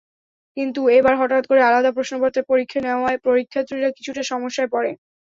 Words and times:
কিন্তু 0.57 0.81
এবার 0.97 1.13
হঠাৎ 1.21 1.43
করে 1.47 1.61
আলাদা 1.63 1.91
প্রশ্নপত্রে 1.93 2.41
পরীক্ষা 2.51 2.79
নেওয়ায় 2.81 3.19
পরীক্ষার্থীরা 3.25 3.89
কিছুটা 3.97 4.21
সমস্যায় 4.31 4.69
পড়ে। 4.73 4.91